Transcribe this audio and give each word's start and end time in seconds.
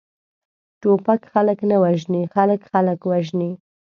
ټوپک 0.81 1.21
خلک 1.33 1.59
نه 1.69 1.77
وژني، 1.83 2.21
خلک، 2.35 2.61
خلک 2.71 2.99
وژني! 3.11 3.51